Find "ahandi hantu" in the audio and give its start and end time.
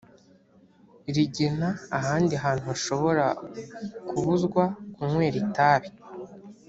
1.97-2.63